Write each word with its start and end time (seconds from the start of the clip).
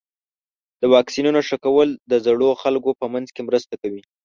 د 0.81 0.83
واکسینونو 0.93 1.39
ښه 1.47 1.57
کول 1.65 1.89
د 2.11 2.13
زړو 2.25 2.49
خلکو 2.61 2.91
په 2.99 3.05
منځ 3.13 3.27
کې 3.35 3.41
مرسته 3.47 3.73
کوي. 3.81 4.03